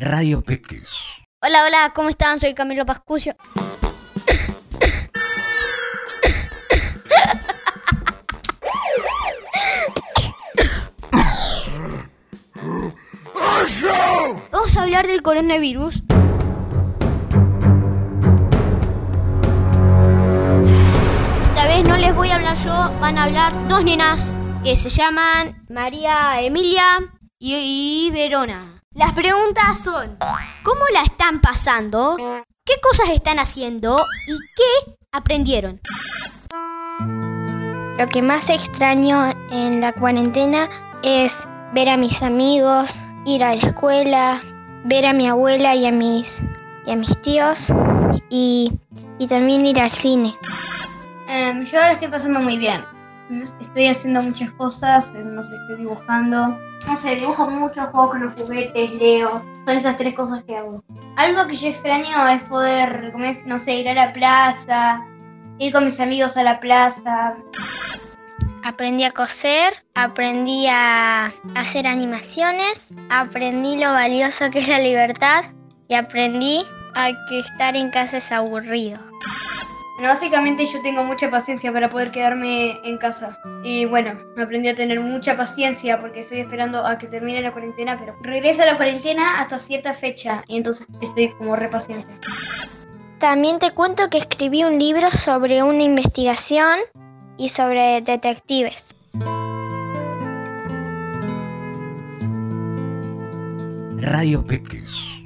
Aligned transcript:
Radio 0.00 0.40
Peques. 0.40 0.88
Hola, 1.42 1.64
hola, 1.66 1.92
¿cómo 1.94 2.08
están? 2.08 2.40
Soy 2.40 2.54
Camilo 2.54 2.86
Pascucio. 2.86 3.36
Vamos 14.50 14.74
a 14.74 14.82
hablar 14.82 15.06
del 15.06 15.20
coronavirus. 15.20 15.96
Esta 21.44 21.66
vez 21.68 21.86
no 21.86 21.98
les 21.98 22.14
voy 22.14 22.30
a 22.30 22.36
hablar 22.36 22.56
yo, 22.56 22.72
van 23.00 23.18
a 23.18 23.24
hablar 23.24 23.68
dos 23.68 23.84
nenas 23.84 24.32
que 24.64 24.78
se 24.78 24.88
llaman 24.88 25.62
María 25.68 26.40
Emilia 26.40 27.00
y, 27.38 28.06
y 28.06 28.10
Verona. 28.12 28.79
Las 28.92 29.12
preguntas 29.12 29.78
son, 29.78 30.18
¿cómo 30.64 30.80
la 30.92 31.02
están 31.02 31.40
pasando? 31.40 32.16
¿Qué 32.64 32.72
cosas 32.82 33.10
están 33.10 33.38
haciendo? 33.38 33.96
¿Y 34.26 34.36
qué 34.56 34.96
aprendieron? 35.12 35.80
Lo 37.96 38.08
que 38.08 38.20
más 38.20 38.50
extraño 38.50 39.30
en 39.52 39.80
la 39.80 39.92
cuarentena 39.92 40.68
es 41.04 41.46
ver 41.72 41.88
a 41.88 41.96
mis 41.96 42.20
amigos, 42.20 42.98
ir 43.26 43.44
a 43.44 43.54
la 43.54 43.62
escuela, 43.62 44.40
ver 44.84 45.06
a 45.06 45.12
mi 45.12 45.28
abuela 45.28 45.76
y 45.76 45.86
a 45.86 45.92
mis, 45.92 46.42
y 46.84 46.90
a 46.90 46.96
mis 46.96 47.22
tíos 47.22 47.72
y, 48.28 48.72
y 49.20 49.26
también 49.28 49.66
ir 49.66 49.80
al 49.80 49.92
cine. 49.92 50.36
Em, 51.28 51.64
yo 51.64 51.78
ahora 51.78 51.92
estoy 51.92 52.08
pasando 52.08 52.40
muy 52.40 52.58
bien. 52.58 52.84
Estoy 53.60 53.86
haciendo 53.86 54.22
muchas 54.22 54.50
cosas, 54.52 55.12
eh, 55.14 55.22
no 55.24 55.42
sé, 55.42 55.54
estoy 55.54 55.76
dibujando. 55.76 56.58
No 56.86 56.96
sé, 56.96 57.16
dibujo 57.16 57.48
mucho, 57.48 57.86
juego 57.86 58.10
con 58.10 58.24
los 58.24 58.34
juguetes, 58.34 58.92
leo. 58.94 59.42
Son 59.66 59.76
esas 59.76 59.96
tres 59.96 60.14
cosas 60.14 60.42
que 60.44 60.56
hago. 60.56 60.82
Algo 61.16 61.46
que 61.46 61.56
yo 61.56 61.68
extraño 61.68 62.28
es 62.28 62.42
poder, 62.42 63.12
no 63.46 63.58
sé, 63.58 63.74
ir 63.74 63.88
a 63.88 63.94
la 63.94 64.12
plaza, 64.12 65.04
ir 65.58 65.72
con 65.72 65.84
mis 65.84 66.00
amigos 66.00 66.36
a 66.36 66.42
la 66.42 66.58
plaza. 66.58 67.36
Aprendí 68.64 69.04
a 69.04 69.10
coser, 69.10 69.72
aprendí 69.94 70.66
a 70.68 71.32
hacer 71.54 71.86
animaciones, 71.86 72.92
aprendí 73.10 73.76
lo 73.76 73.92
valioso 73.92 74.50
que 74.50 74.60
es 74.60 74.68
la 74.68 74.78
libertad 74.78 75.44
y 75.88 75.94
aprendí 75.94 76.64
a 76.94 77.10
que 77.28 77.40
estar 77.40 77.76
en 77.76 77.90
casa 77.90 78.18
es 78.18 78.32
aburrido. 78.32 78.98
Bueno, 80.00 80.14
básicamente 80.14 80.64
yo 80.64 80.80
tengo 80.80 81.04
mucha 81.04 81.30
paciencia 81.30 81.70
para 81.74 81.90
poder 81.90 82.10
quedarme 82.10 82.80
en 82.88 82.96
casa. 82.96 83.38
Y 83.62 83.84
bueno, 83.84 84.18
me 84.34 84.44
aprendí 84.44 84.70
a 84.70 84.74
tener 84.74 84.98
mucha 84.98 85.36
paciencia 85.36 86.00
porque 86.00 86.20
estoy 86.20 86.38
esperando 86.40 86.86
a 86.86 86.96
que 86.96 87.06
termine 87.06 87.42
la 87.42 87.52
cuarentena, 87.52 87.98
pero 88.00 88.16
regresa 88.22 88.64
la 88.64 88.78
cuarentena 88.78 89.38
hasta 89.42 89.58
cierta 89.58 89.92
fecha 89.92 90.42
y 90.48 90.56
entonces 90.56 90.86
estoy 91.02 91.32
como 91.32 91.54
re 91.54 91.68
paciente. 91.68 92.10
También 93.18 93.58
te 93.58 93.72
cuento 93.72 94.08
que 94.08 94.16
escribí 94.16 94.64
un 94.64 94.78
libro 94.78 95.10
sobre 95.10 95.62
una 95.62 95.82
investigación 95.82 96.78
y 97.36 97.50
sobre 97.50 98.00
detectives. 98.00 98.94
Radio 103.98 104.46
Peques. 104.46 105.19